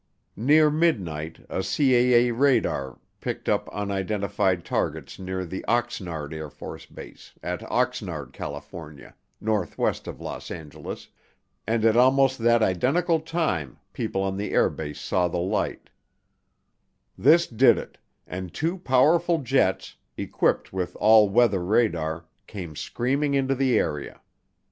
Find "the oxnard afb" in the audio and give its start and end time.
5.45-7.33